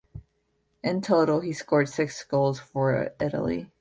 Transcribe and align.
In 0.83 1.01
total 1.01 1.41
he 1.41 1.53
scored 1.53 1.87
six 1.87 2.23
goals 2.23 2.59
for 2.59 3.11
Italy. 3.21 3.69